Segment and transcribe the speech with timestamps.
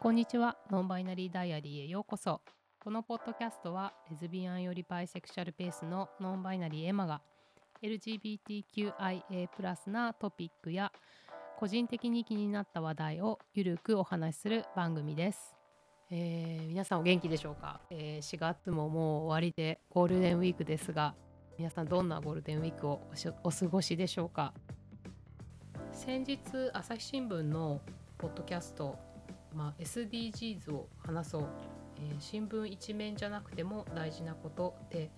[0.00, 0.56] こんにちは。
[0.70, 2.40] ノンバイナリーダイアリーへようこそ。
[2.78, 7.20] このポッドキャストはレズビアンよりバイセクシャルベースのノンバイナリーエマが
[7.82, 10.92] LGBTQIA+ プラスなトピックや
[11.58, 15.56] 個人的に気になった話題をゆるくお話しする番組です、
[16.12, 21.16] えー皆さんお元気でしょうか、えー4月ももう終わりでゴールデンウィークですが
[21.58, 24.54] 皆さんどんなゴールデンウィークをおしお過ごしでしょうか？
[25.92, 26.38] 先日
[26.72, 27.80] 朝日新聞の
[28.16, 28.96] ポッドキャスト、
[29.58, 31.44] まあ、SDGs を話そう、
[31.96, 35.10] えー新聞一面じゃなくても大事なことで。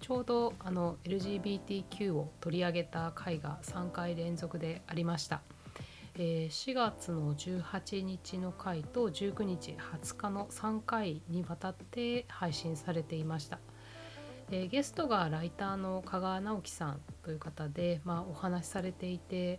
[0.00, 5.40] ちょうどあの LGBTQ を取り上げた回が3回連続でありました、
[6.16, 13.58] えー4月の18日の回と19日20日の3回にわたって配信されていました。
[14.50, 19.58] でゲストがライターの香川直樹さんという方で、まあ、お話しされていて、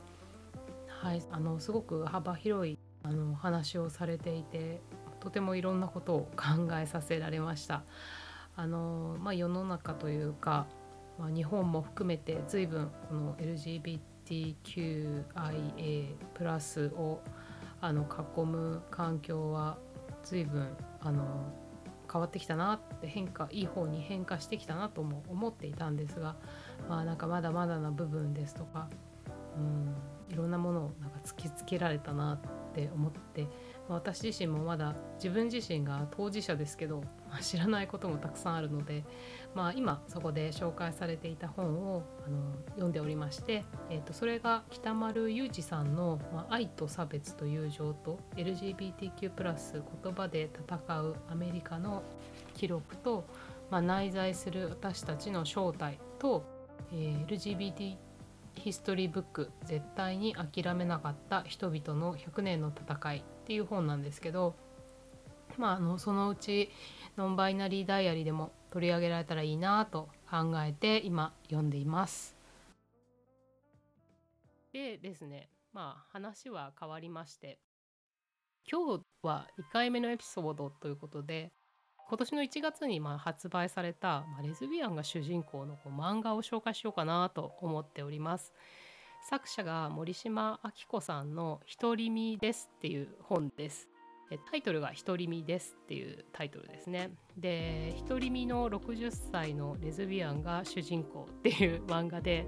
[0.87, 4.81] はい、あのすごく幅広いあのお話をされていて
[5.19, 7.83] とてもいろんなことを考えさせられました。
[8.57, 10.65] あのまあ、世の中というか、
[11.19, 13.91] まあ、日本も含めて随分この LGBTQIA+
[16.33, 17.21] プラスを
[17.81, 19.77] あの囲む環境は
[20.23, 20.69] 随分
[21.01, 21.51] あの
[22.11, 26.37] 変わってきたなって変化いい方に変化してきたなとも思っていたんですが、
[26.87, 28.87] まあ、なんかまだまだな部分ですとか、
[29.57, 33.43] うん、いろんなものをなんか突きつけられたなってって思って、
[33.87, 39.05] まあ私自身もまだ自分自身が当事者ですけど、まあ知らないこともたくさんあるので、
[39.55, 42.37] まあ、今そこで紹介されていた本をあの
[42.71, 49.31] 読んでおりまして、えー、とそれが北丸裕二さんの「まあ、愛と差別と友情と LGBTQ+
[50.03, 52.03] 言葉で戦うアメリカの
[52.53, 53.25] 記録と、
[53.71, 56.43] まあ、内在する私たちの正体と、
[56.91, 57.95] えー LGBTQ
[58.55, 64.55] ヒストリーブック「絶対に諦めなかった人々の100年の戦い」っていう本なんですけど、
[65.57, 66.69] まあ、あのそのうち
[67.17, 72.35] ノンバイナリーダイアリーでも取り上げられたらいいなと考えて今読んでいます。
[74.73, 77.59] でですねまあ話は変わりまして
[78.69, 81.53] 今日は2回目のエピソードということで
[82.07, 88.53] 今年の1月にまあ発売された、ま、レズビアンが主人公のこう漫画を紹介しようかなと思っております。
[89.27, 93.89] 作者が森島明子さんの「独り身です」っていう本です。
[94.49, 97.11] タイトルが「独り身です」っていうタイトルですね。
[97.37, 102.47] で独り身の60歳のレズビアンが主人公っていう漫画で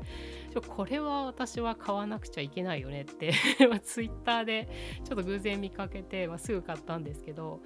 [0.68, 3.34] これは私は買わなくちゃいけないよねって
[3.84, 4.70] ツイッターで
[5.04, 7.62] ちょっと偶然見かけて、まあ、すぐ買ったんですけど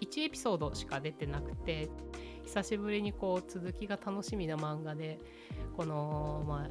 [0.00, 1.88] 1エピソードしか出てなくて
[2.44, 5.18] 久しぶりにこう続きが楽しみな漫画で
[5.76, 6.68] この、まあ、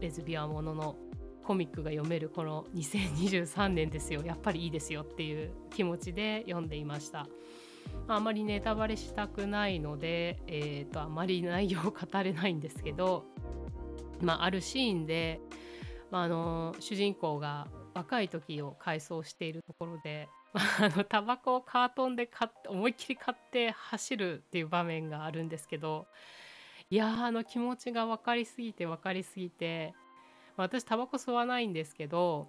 [0.00, 0.96] レズビアンものの
[1.44, 7.26] コミックが読めるこの2023年ですよやっぱりいいですよっていう気持ちで読んでいました。
[8.08, 13.24] あまりネタバレしたくないので、えー、とあまり内容を語れないんですけど、
[14.20, 15.40] まあ、あるシーンで、
[16.10, 26.06] まあ、あの主人公が若い時を回想しているところであのタバコをカートンで買って思いっきり買って走るっていう場面があるんですけど
[26.90, 29.94] いやあの気持ちが分かりすぎて分かりすぎて
[30.56, 32.48] まあ私タバコ吸わないんですけど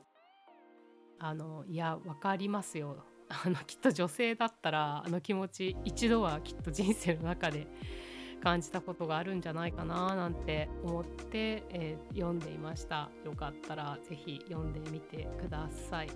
[1.19, 3.03] あのいや分かりますよ。
[3.27, 7.67] あのきっと女性だったらあの気持ち一度はきっと人生の中で
[8.43, 13.09] 感じたことがあるんじゃないかななんて思って、えー読んでいました。
[13.23, 16.09] よかったらぜひ読んでみてください。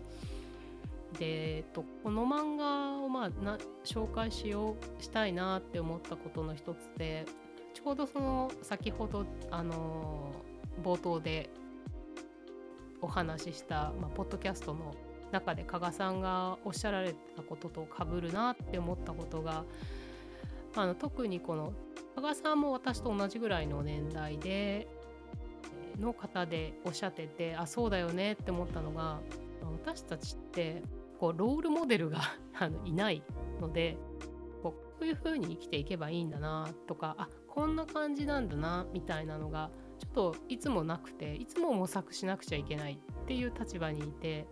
[1.18, 7.26] で、えっと、この漫画を、まあ、な紹介しようしたいなって思ったことの一つで
[7.74, 10.32] ちょうどその先ほどあの
[10.84, 11.50] 冒頭で
[13.02, 14.94] お話しした、まあ、ポッドキャストの
[15.32, 19.64] 中で加賀さんがおっしゃられたこととかぶるなって思ったことが
[20.76, 21.74] あの特にこの
[22.16, 24.88] 加賀さんも私と同じぐらいの年代で
[26.00, 29.20] の方でおっしゃっててあそうだよねって思ったのが
[29.84, 30.82] 私たちって
[31.20, 32.20] こうロールモデルが
[32.60, 33.24] あのいない
[33.60, 33.98] ので
[34.64, 44.48] こうこういう風に生きていけばいいんだなとかあこんな感じなんだなみたいなのがちょっといつもなくていつも模索しなくちゃいけないっていう立場にいて、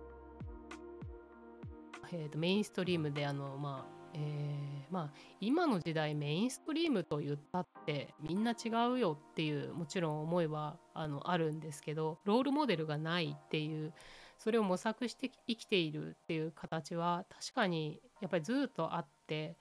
[2.12, 5.10] えーとメインストリームであのまあえーまあ
[5.40, 13.94] 今の時代メインストリームと言ったってみんな違うよっていうもちろん思いはあのあるんですけどロールモデルがないっていう
[14.38, 19.56] それを模索して生きているっていう形は確かにやっぱりずっとあって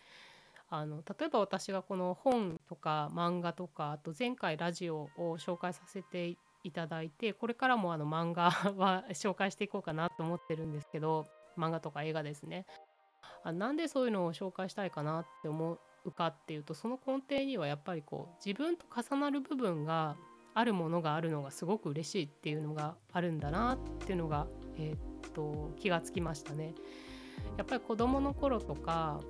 [0.69, 11.27] あの例えば私がこの本とか漫画とかあと前回ラジオを紹介させていただいてこれからもあの漫画は 紹介していこうかなと思ってるんですけど
[11.57, 12.67] 漫画とか映画ですね。
[13.45, 20.17] あなんでそういうのを紹介したいかなって思うかっていうとその根底にはやっぱりこう自分と重なる部分が
[20.55, 24.47] あるものがあるのがすごく嬉しいっていうのがあるんだなっていうのが、
[24.79, 26.75] えー、っと気がつきましたね。
[27.57, 29.21] やっぱり子どもの頃とか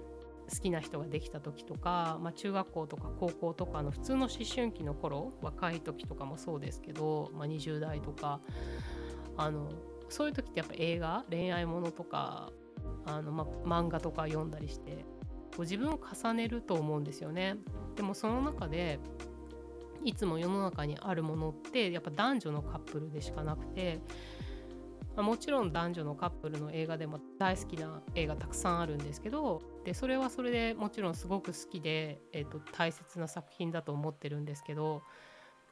[0.50, 8.40] 好きな人ができた時とか、まあ、中学校とか高校とかの普通の思春期の頃若い時とかもそうですけど、まあ、20代とか
[9.37, 9.69] あの
[10.08, 12.52] そういう時ってやっぱ映画恋愛ものとか
[13.06, 15.04] あの、ま、漫画とか読んだりして
[15.56, 17.56] こ自分を重ねると思うんですよね。
[17.96, 19.00] でもその中で
[20.04, 24.00] いつも世の中にあるものってやっぱ男女のカップルでしかなくて
[25.16, 35.02] まあ、もちろん男女のカップルの映画でも大好きな映画たくさんあるんですけどでそれはそれでもちろんすごく好きで、えーと、大切な作品だと思ってるんですけど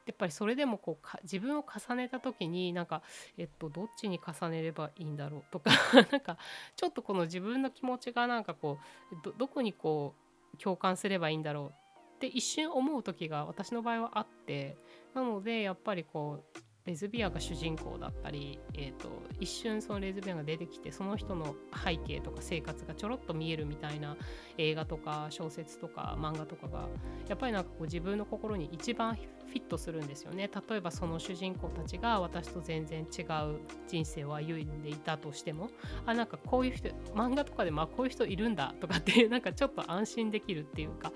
[0.07, 3.01] やっぱりそれでもこう自分を重ねた時になんか、
[3.37, 5.71] えっと、どっちに重ねればいいんだろうとか
[6.11, 6.37] なんか
[6.75, 8.79] ちょっとこの自分の気持ちがなんかこ
[9.11, 10.15] うどこにこ
[10.53, 11.73] う共感すればいいんだろう
[12.15, 14.77] って一瞬思う時が私の場合はあって
[15.13, 19.09] なのでやっぱりこうレズビアが主人公だったり、えーと、
[19.39, 24.15] 一瞬そのレズビアンが出てきてその人の背景とか生活がちょろっと見えるみたいな
[24.59, 26.87] 映画とか小説とか漫画とかが
[27.27, 30.49] やっぱりなんかこう自分の心に一番フィットするんですよね。
[30.69, 35.69] 例えばその主人公たちが私と全然違う人生を歩んでいたとしても
[36.05, 41.11] あなんかこういう人漫画とかでまあこういう人いるんだとかっていうなんかちょっと安心できるっていうか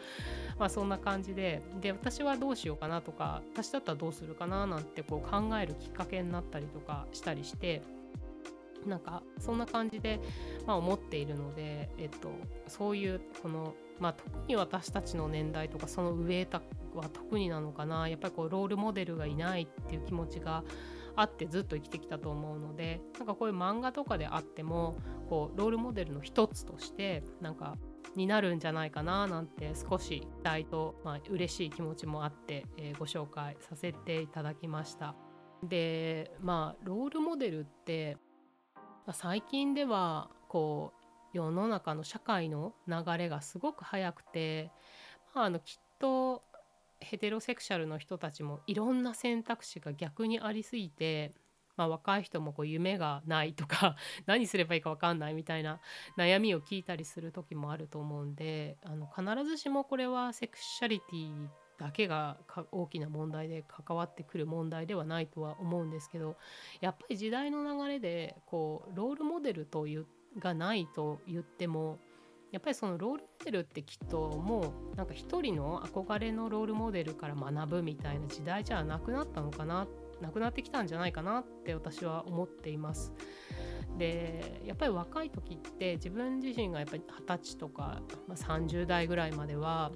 [0.60, 7.82] まあそんな感じでで私はどうしようかなとか私だったらどうするかななんてこう考えるきっかけになったりとかしたりして
[8.86, 10.20] なんかそんな感じで、
[10.66, 12.32] まあ、思っているので、えっと、
[12.68, 16.48] そういうこの、まあ、特に私たちの年代とかその上
[16.94, 20.64] は特になのかなやっぱりこうロールモデルがいないっていう気持ちが
[21.16, 24.98] あってずっと生きてきたと思うのでなんかこういう漫画とかであっても
[25.30, 27.76] こうロールモデルの一つとしてなんか
[28.16, 35.16] になるんじゃないかななんて少し期待と、まあ嬉しい気持ちもあって、えー、ご紹介させていただきました。
[35.64, 38.18] でまあロールモデルって、
[38.76, 44.72] まあ、最近ではこう世の中の社会の流れがすごく速くて、
[45.36, 46.44] まあ、あのきっと
[47.00, 51.34] ヘテロセクシャルの人たちもいろんな選択肢が逆にありすぎて、
[51.80, 53.96] まあ、若い人もこう夢がないとか
[54.28, 55.80] 何すればいいか分かんないみたいな
[56.18, 61.48] 悩みを聞いたりする時もあると思うんであの必ずしもこれはセクシャリティ
[61.78, 62.36] だけが
[62.74, 66.36] 大きな問題で関わってくる問題ではないとは思うんですけど
[66.82, 70.06] やっぱり時代の流れでこうロールモデルという
[70.38, 71.98] がないと言っても
[72.52, 83.14] やっぱりそのロールモデルってきっともうなんか一人の憧れのロールモデルから学ぶみたいな時代じゃなくなったのかなってなくなってきたんじゃないかなって私は思っています。
[83.98, 89.92] でやっぱり若い時って自分自身がやっぱり二十歳とか、まあ、30代ぐらいまでは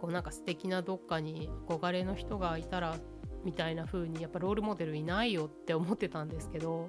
[0.00, 2.96] こうなんか素敵などっかに憧れの人がいたら
[3.44, 6.88] みたいな風にやっぱロールモデルいないよって思ってたんですけど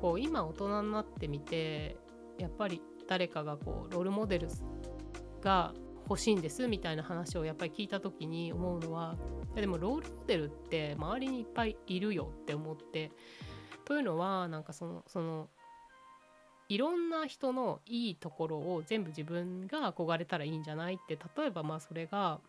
[0.00, 1.96] こう今大人になってみて
[2.38, 4.48] やっぱり誰かがこうロールモデル
[5.42, 5.74] が
[6.12, 9.16] 欲しいんですみたいな話をやっぱり聞いた時に思うのは
[9.54, 13.10] でもロールモデルって周りにいっぱいいるよって思って
[13.86, 15.48] というのはなんかそのその
[16.68, 22.40] いろんな人のいいところを全部自分が憧れたらいいんじゃないって例えばまあそれが、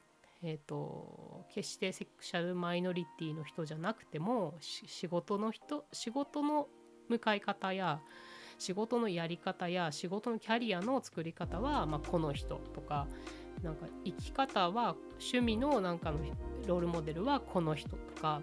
[0.43, 6.67] えーと、決してセクシャルマイノリティの人じゃなくても仕事の人仕事の
[7.09, 7.99] 向かい方や
[8.59, 13.07] 仕事のやり方や仕事のキャリアの作り方は、まあ、この人とか
[13.63, 16.19] なんか生き方は趣味のなんかの
[16.67, 18.41] ロールモデルはこの人とか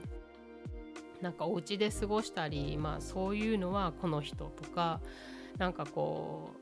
[1.21, 5.01] なんかお家で過ごしたり、まあ、そういうのはこの人とか
[5.59, 6.61] なんかこう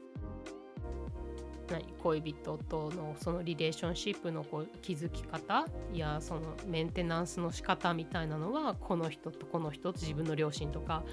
[1.71, 11.05] 何恋人とのそのリレーションシップのこう築き方やそのメンテナンスの仕方みたいなのはこの人とこの人と自分の両親とか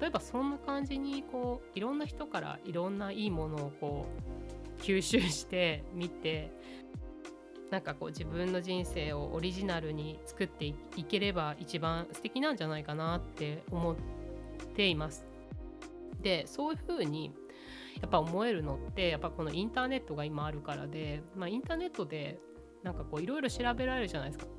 [0.00, 4.39] 例えばそんな感じにこういろんな人からいろんないいものをこう
[4.80, 6.52] 吸収してみて
[7.70, 13.96] なんかこう自分の人生をオリジナルに作っていければ一番素敵なんじゃないかなって思っ
[14.74, 15.24] ています。
[16.20, 17.32] でそういうふうに
[18.00, 22.40] やっぱ思えるのってやっぱこのインターネットが今あるからで、まあ、インターネットで
[22.82, 24.50] なんかこういろいろ調べられるじゃないですか。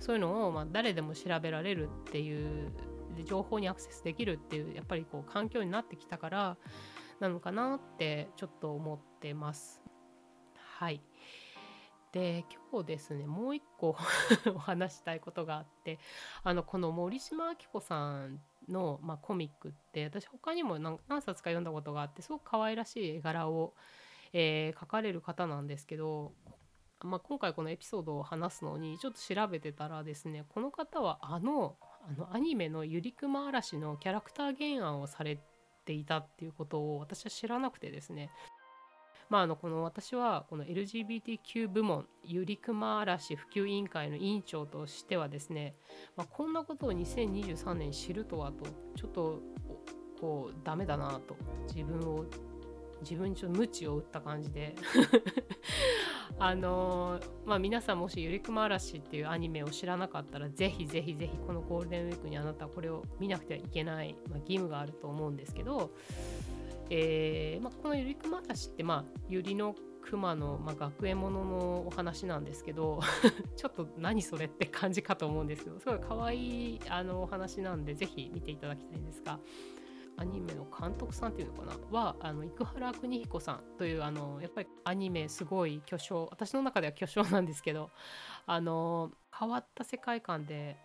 [0.00, 2.70] そういうのをま誰でも調べられるっていう
[3.16, 6.56] で情報にアクセスできるっていうやっぱりこう環境になってきたから
[7.20, 9.80] なのかなってちょっと思ってます。
[10.56, 11.02] はい。
[12.12, 13.96] で今日ですねもう一個
[14.54, 16.00] お話したいことがあって
[16.42, 23.74] あのこの森島明子さんの、まあ、コミックって私他にも何冊か読んだことがあってすごく可愛らしい絵柄を、
[24.32, 26.32] えー描かれる方なんですけど、
[27.00, 31.76] まあ、今回このエピソードを話すのにちょっと調べてたらですねこの方はあの
[32.08, 35.38] あのアニメの「ゆりくま嵐」のキャラクター原案をされ
[35.84, 38.30] ていたっていうことを私は知らなくてですね。
[39.28, 45.76] まあ、あのこの私はこの LGBTQ 部門ゆりくま嵐普及委員会の委員長としてはですね、
[46.16, 48.64] まあ、こんなことを2023年知るとはと
[48.96, 49.40] ちょっと
[50.20, 51.36] こうダメだなと
[51.72, 52.26] 自分を
[53.02, 54.74] 自分にちょっと鞭を打った感じで。
[56.38, 65.90] あのーまあ皆さんもしゆりくま嵐っていうアニメを知らなかったらぜひぜひぜひこのゴールデンウィークにあなたはこれを見なくてはいけない、まあ、義務があると思うんですけど
[66.90, 73.00] えーまあ、このゆりくま嵐って、まあ、ゆりのくまの、まあ、学園もののお話なんですけど
[73.56, 79.38] ちょっと何それって感じかと思うんですけどすごい可愛いあのお話なんでぜひ見ていただきたいんですが
[80.20, 81.98] アニメの監督さんっていうのかな？
[81.98, 87.90] はあの生原邦彦さんというあのやっぱりアニメすごい巨匠私の中では巨匠なんですけど
[88.46, 90.76] あの変わった世界観で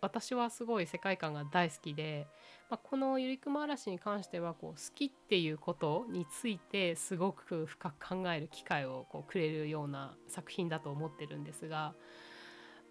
[0.00, 2.28] 私はすごい世界観が大好きで、
[2.70, 11.94] まあ、この「ゆりくま嵐」に関してはこう好きっていうことについてすごく深く考える機会をこうくれるような作品だと思ってるんですが、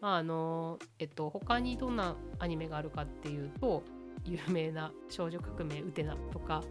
[0.02, 3.84] まああのえっと、他にどんなアニメがあるかっていうと
[4.26, 6.64] 有名な「少女革命ウテナ」とか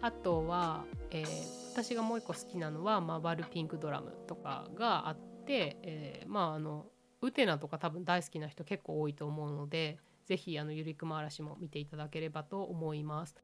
[0.00, 6.86] あとは、えー私がもう一個好きなのは「マバルピンクドラム」とかがあって、えーまああの
[7.22, 13.36] ウテナとか多分大好きな人結構多いと思うのでぜひあのゆりくま嵐も見ていただければと思います。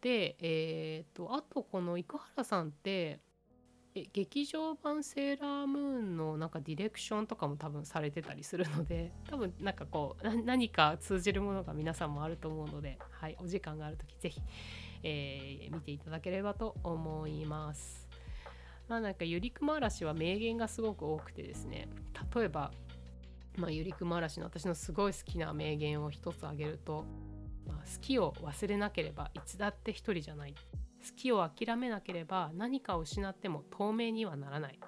[0.00, 3.20] で、えー、とあとこの生原さんって
[4.12, 14.40] 劇場版セーラームーンのなんかディレクションとかも多分されてたりするので多分なんかこう何か通じるものが皆さんもあると思うので、はい、お時間がある時ぜひ、
[15.02, 18.08] えー見ていただければと思います。
[18.88, 21.88] まあなんかゆりくま嵐は名言がすごく多くてですね
[22.34, 22.70] 例えば
[23.56, 27.04] まあ、ゆりくま嵐の私のすごい好きな名言を一つ挙げると、
[27.66, 30.54] まあ、好きを忘れなければいつだって一人じゃない
[31.06, 34.78] 好きを諦めなければ何かを失っても透明にはならない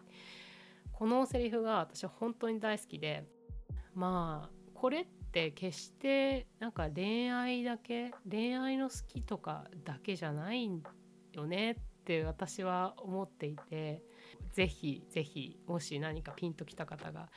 [0.92, 3.24] このセリフが私は本当に大好きで
[3.94, 10.68] まあこれって決してなんか恋愛だけ恋愛の好きとかだけじゃない
[11.32, 14.02] よねって私は思っていて
[14.52, 17.28] ぜひぜひもし何かピンときた方が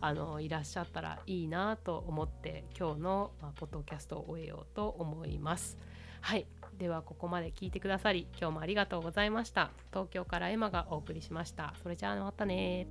[0.00, 5.76] あのいらっしゃったらいいなと思って今日の、ま、ポッドキャストを終えようと思います。
[6.20, 6.46] はい
[6.78, 9.70] ではここまで聞いてくださり今日もありがとうございました。
[9.90, 11.74] 東京からエマがお送りしました。
[11.82, 12.88] それじゃあまたね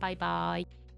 [0.00, 0.89] バイバイ。